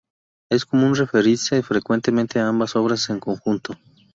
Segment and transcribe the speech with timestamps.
[0.49, 3.75] Es común referirse frecuentemente a ambas obras en conjunto.